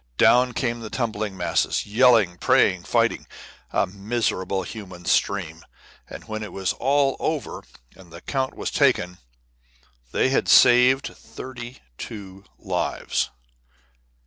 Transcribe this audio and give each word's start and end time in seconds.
Down 0.17 0.53
came 0.53 0.79
the 0.79 0.89
tumbling 0.89 1.37
mass, 1.37 1.85
yelling, 1.85 2.39
praying, 2.39 2.85
fighting, 2.85 3.27
a 3.71 3.85
miserable 3.85 4.63
human 4.63 5.05
stream; 5.05 5.63
and 6.09 6.23
when 6.23 6.41
it 6.41 6.51
was 6.51 6.73
all 6.73 7.15
over 7.19 7.63
and 7.95 8.11
the 8.11 8.19
count 8.21 8.55
was 8.55 8.71
taken, 8.71 9.19
they 10.11 10.29
had 10.29 10.49
saved 10.49 11.15
thirty 11.15 11.81
two 11.99 12.45
lives. 12.57 13.29